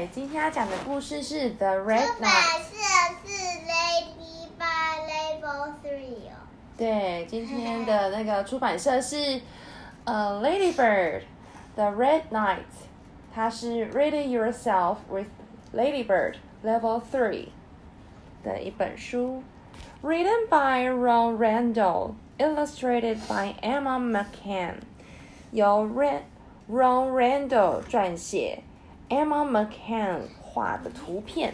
[0.00, 2.22] 对，今天要讲的故事是《The Red Knight》。
[2.70, 2.74] 是
[3.26, 3.36] 是
[3.66, 6.40] Lady by Label Three 哦。
[6.78, 9.42] 对，今天的那个出版社是
[10.04, 11.20] 呃《Lady Bird》
[11.74, 12.64] The Red Knight，
[13.34, 15.26] 它是 Read Yourself with
[15.74, 17.48] Lady Bird Level Three
[18.42, 19.42] 的一本书
[20.02, 24.76] ，Written by Ron Randall, illustrated by Emma McCann，
[25.50, 25.86] 由
[26.70, 28.62] Ron Randall 撰写
[29.10, 31.52] ，Emma McCann 画的图片。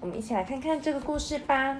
[0.00, 1.78] 我们一起来看看这个故事吧。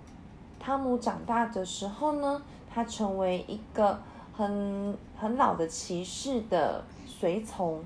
[0.60, 4.00] 汤姆长大的时候呢，他成为一个
[4.32, 7.82] 很很老的骑士的随从。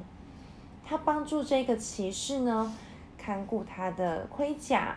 [0.85, 2.73] 他帮助这个骑士呢，
[3.17, 4.97] 看顾他的盔甲，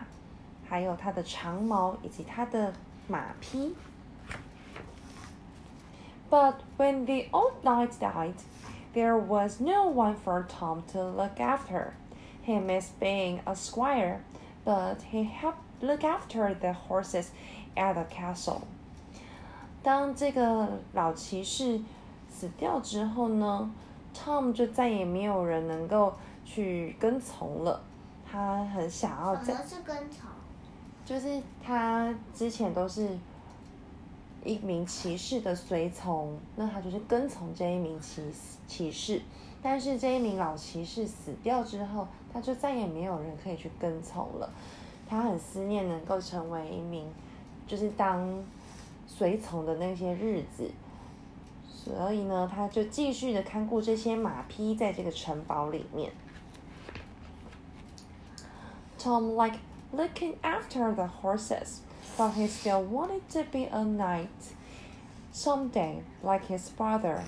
[0.68, 2.72] 还有他的长矛以及他的
[3.06, 3.74] 马匹。
[6.29, 8.35] But when the old knight died,
[8.93, 11.93] there was no one for Tom to look after.
[12.41, 14.21] He missed being a squire,
[14.63, 17.31] but he helped look after the horses
[17.75, 18.61] at the castle.
[19.83, 21.81] 当这个老骑士
[22.29, 23.71] 死掉之后呢，
[24.15, 26.13] Tom 就再也没有人能够
[26.45, 27.81] 去跟从了。
[28.31, 30.29] 他很想要在什么是跟从？
[31.03, 33.09] 就是他之前都是
[34.46, 38.22] 一名骑士的随从，那他就是跟从这一名骑
[38.66, 39.20] 骑士。
[39.62, 44.48] 但是这一名老骑士死掉之后，他就再也没有人可以去跟从了。
[45.08, 47.06] 他很思念能够成为一名，
[47.66, 48.44] 就是当
[49.06, 50.70] 随从的那些日子，
[51.68, 56.12] 所以呢，他就继续的看顾这些马匹在这个城堡里面。
[58.98, 59.58] Tom like
[59.94, 61.78] looking after the horses,
[62.17, 64.27] but he still wanted to be a knight
[65.31, 67.23] someday, like his brother.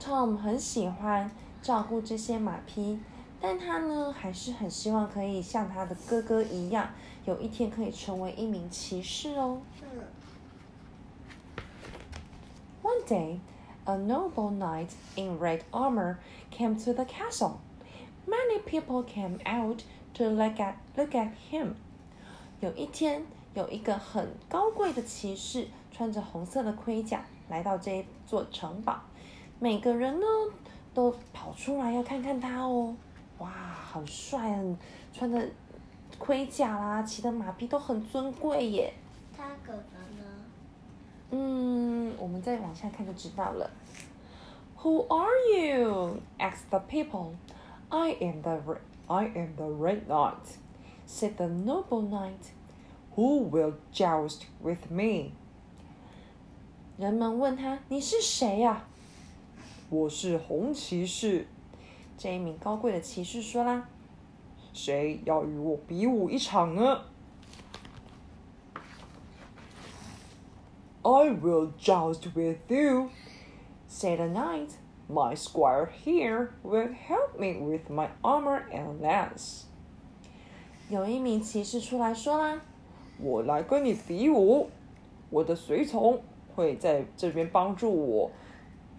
[0.00, 1.30] Tom 很喜欢
[1.62, 2.98] 照顾这些马匹，
[3.40, 6.90] 但他呢还是很希望可以像他的哥哥一样，
[7.24, 9.60] 有一天可以成为一名骑士哦。
[9.82, 10.04] 嗯，
[12.82, 13.40] One day,
[13.86, 16.18] a noble knight in red armor
[16.50, 17.58] came to the castle.
[18.26, 19.82] Many people came out
[20.14, 21.74] to look at look at him.
[22.60, 28.99] 有一天， 有一个很高贵的骑士，穿着红色的盔甲，来到这座城堡。
[29.59, 30.25] 每个人呢，
[30.93, 32.95] 都跑出来要看看他哦。
[33.39, 33.49] 哇，
[33.91, 34.77] 很帅，很
[35.13, 35.45] 穿着
[36.17, 38.93] 盔甲啦，骑的马匹都很尊贵耶。
[39.35, 40.23] 他哥哥呢？
[41.31, 43.69] 嗯，我们再往下看就知道了。
[44.81, 45.27] Who are
[45.57, 46.17] you?
[46.37, 47.31] asked the people.
[47.89, 48.77] I am the
[49.07, 50.57] I am the red knight,
[51.07, 52.53] said the noble knight.
[53.16, 55.32] Who will joust with me？
[56.96, 58.84] 人们问他：“你是谁呀、
[59.90, 61.46] 我是红骑士，
[62.18, 63.88] 这一名高贵的骑士说啦
[64.72, 67.02] 谁要与我比武一场呢？
[71.02, 73.10] I will joust with you.
[73.88, 74.70] ：“said the knight.
[75.06, 79.64] My squire here will help me with my armor and lance.
[80.88, 82.62] 有一名骑士出来说啦
[83.21, 84.69] 我来跟你比武，
[85.29, 86.21] 我的随从
[86.55, 88.31] 会在这边帮助我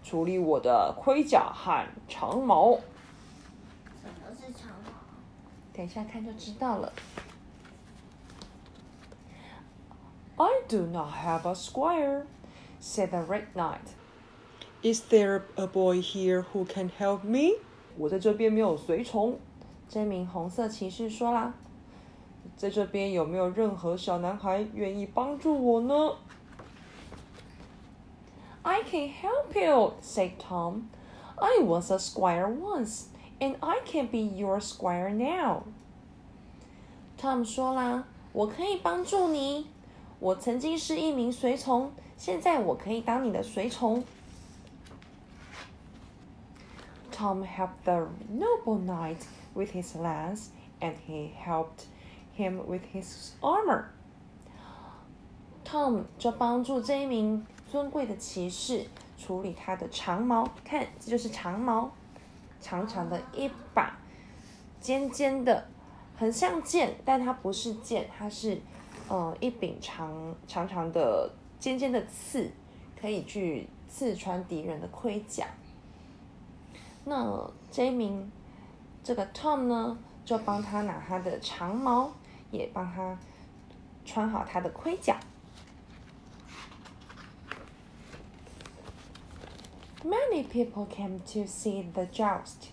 [0.03, 2.73] 处理我的盔甲和长矛。
[4.01, 4.91] 什么是长矛
[5.73, 6.91] 等一下看就知道了。
[10.37, 12.25] I do not have a squire,
[12.81, 13.95] said the Red Knight.
[14.81, 17.59] Is there a boy here who can help me?
[17.97, 19.37] 我在这边没有随从。
[19.87, 21.53] 这名红色骑士说啦，
[22.60, 26.16] 在这边有没有任何小男孩愿意帮助我呢？
[28.62, 30.88] I can help you, said Tom.
[31.36, 33.04] I was a squire once,
[33.38, 35.62] and I can be your squire now.
[37.20, 39.66] Tom 说啦，我可以帮助你。
[40.18, 44.02] 我曾经是一名随从，现在我可以当你的随从。
[47.12, 49.18] Tom helped the noble knight
[49.54, 50.48] with his lance,
[50.80, 51.86] and he helped
[52.41, 53.83] him with his armor.
[55.63, 58.85] Tom 就帮助这一名尊贵的骑士
[59.17, 61.91] 处理他的长矛，看，这就是长矛，
[62.59, 63.97] 长长的一把，
[64.79, 65.67] 尖尖的，
[66.17, 68.59] 很像剑，但它不是剑，它是。
[69.07, 71.29] 呃，一柄长长长的、
[71.59, 72.49] 尖尖的刺，
[72.97, 75.45] 可以去刺穿敌人的盔甲。
[77.03, 78.31] 那这一名
[79.03, 82.09] 这个 Tom 呢，就帮他拿他的长矛，
[82.50, 83.18] 也帮他
[84.04, 85.18] 穿好他的盔甲。
[90.04, 92.70] Many people came to see the joust.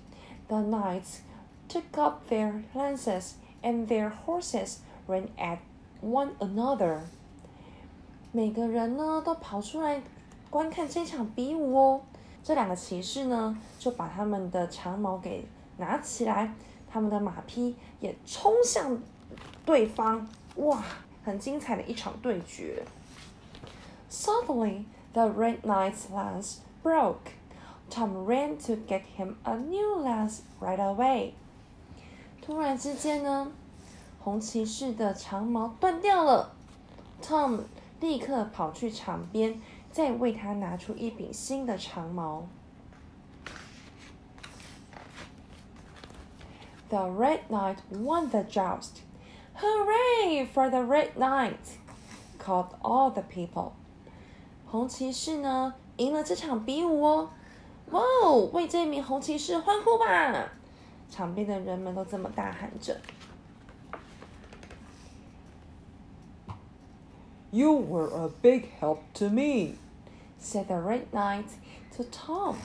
[0.48, 1.22] The knights
[1.68, 3.34] took up their lances,
[3.64, 5.58] and their horses ran at
[6.02, 7.00] one another，
[8.32, 10.04] 每个人呢都跑出来
[10.52, 12.02] 观看这场比武哦。
[12.44, 16.54] 这两个骑士呢就把他们的长矛给拿起来，
[16.92, 19.00] 他们的马匹也冲向
[19.68, 20.28] 对方。
[20.56, 20.84] 哇，
[21.24, 22.84] 很精彩的一场对决。
[24.10, 27.34] Suddenly, the red knight's lance broke.
[27.90, 31.34] Tom ran to get him a new lance right away.
[32.42, 33.52] 突然之间呢。
[34.20, 36.54] 红骑士的长矛断掉了，
[37.22, 37.64] Tom
[38.00, 39.60] 立刻跑去场边，
[39.92, 42.48] 再为他拿出一柄新的长矛。
[46.88, 49.02] The Red Knight won the joust.
[49.58, 51.78] Hooray for the Red Knight!
[52.40, 53.72] called all the people.
[54.66, 57.30] 红骑士呢赢了这场比武哦！
[57.92, 60.50] 哇哦，为这名红骑士欢呼吧！
[61.10, 63.00] 场边的人们都这么大喊着。
[67.52, 69.76] You were a big help to me,
[70.42, 71.46] said the Red Knight
[71.96, 72.56] to Tom.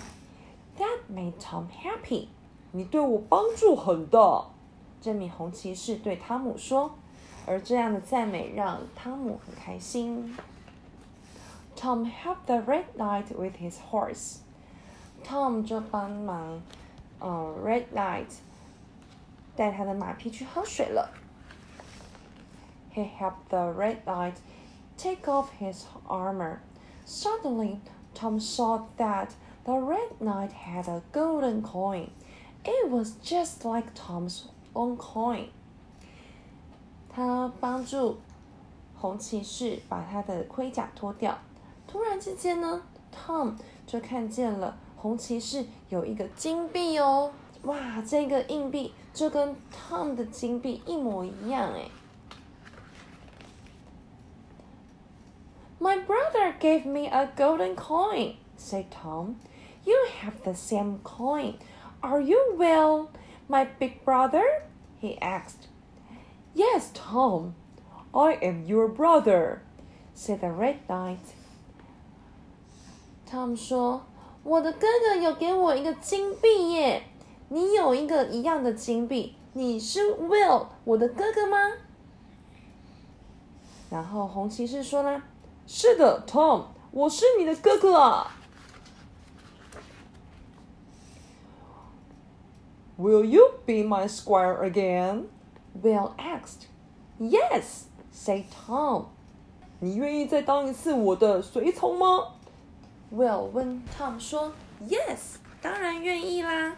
[0.79, 2.29] That made Tom happy.
[2.73, 4.47] 你对我帮助很大，
[5.03, 6.93] 这名红骑士对汤姆说。
[7.47, 10.37] 而这样的赞美让汤姆很开心。
[11.75, 14.41] Tom helped the Red Knight with his horse.
[15.25, 16.61] Tom 就帮忙，
[17.21, 18.27] 嗯，Red Knight
[19.57, 21.11] 带他的马匹去喝水了。
[22.95, 24.35] He helped the Red Knight
[24.99, 26.59] take off his armor.
[27.07, 27.79] Suddenly,
[28.15, 29.31] Tom saw that
[29.65, 32.11] the Red Knight had a golden coin.
[32.65, 34.43] It was just like Tom's
[34.74, 35.46] OwnCoin，
[37.10, 38.18] 他帮助
[38.96, 41.38] 红骑士把他的盔甲脱掉。
[41.88, 42.82] 突然之间呢
[43.14, 43.54] ，Tom
[43.86, 47.32] 就看见了红骑士有一个金币哦，
[47.64, 51.90] 哇，这个硬币就跟 Tom 的金币一模一样哎。
[55.80, 59.36] My brother gave me a golden coin, said Tom.
[59.84, 61.56] You have the same coin.
[62.00, 63.10] Are you Will?
[63.48, 64.44] My big brother?
[65.00, 65.68] he asked.
[66.56, 67.56] Yes, Tom.
[68.14, 69.62] I am your brother,
[70.14, 71.18] said the Red Knight.
[73.30, 74.04] Tom 说
[74.44, 77.04] ：“我的哥哥有给我一个金币耶，
[77.50, 81.58] 你有一个一样的金币，你是 Will 我的哥哥吗？”
[83.90, 85.24] 然后红骑士说呢。
[85.66, 88.36] 是的，Tom，我是你的哥哥啊。
[92.97, 95.29] Will you be my squire again?
[95.75, 96.67] Will asked.
[97.21, 99.07] Yes, said Tom.
[99.81, 102.35] 你愿意再当一次我的随从吗？
[103.13, 106.77] Will 问 Tom 说：“Yes，当然愿意啦。”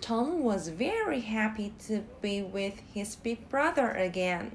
[0.00, 4.52] Tom was very happy to be with his big brother again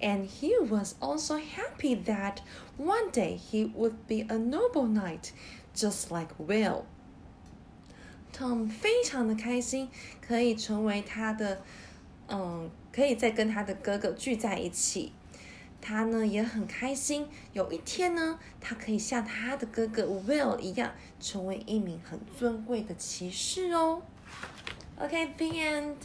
[0.00, 2.40] and he was also happy that
[2.76, 5.32] one day he would be a noble knight,
[5.74, 6.84] just like Will.
[8.39, 9.89] Tom 非常的开心，
[10.25, 11.61] 可以成为他的，
[12.29, 15.11] 嗯，可以再跟他的哥哥聚在一起。
[15.81, 24.01] 他呢也很开心，有一天呢，他可以像他的哥哥 Will 一样，成为一名很尊贵的骑士哦。
[24.97, 25.95] OK，the、end。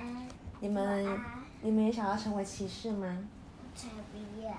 [0.00, 0.28] 嗯，
[0.58, 1.20] 你们
[1.62, 3.18] 你们也想要成为骑士吗？
[3.76, 4.52] 才不要，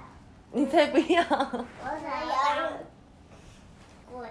[0.54, 1.22] 你才不要！
[1.22, 2.72] 我想要，
[4.10, 4.26] 我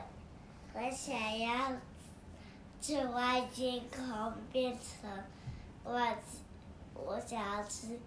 [0.83, 1.71] 我想要
[2.81, 5.11] 吃外星空变成
[5.85, 5.93] 我，
[6.95, 8.01] 我想要吃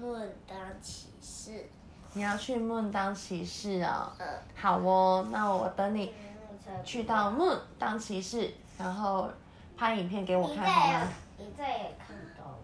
[0.00, 1.68] 梦当骑士。
[2.12, 4.12] 你要去 Moon 当骑士哦。
[4.20, 6.14] 嗯，好哦，那我等你
[6.84, 9.28] 去到 Moon 当骑士，然后
[9.76, 11.08] 拍影片给我看好吗？
[11.38, 12.62] 你再也看不到我，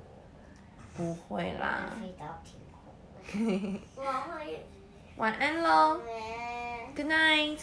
[0.97, 1.91] 不会啦。
[2.00, 3.81] 飞到天空。
[3.97, 4.65] 我会。
[5.17, 7.59] 晚安喽嗯，Good night。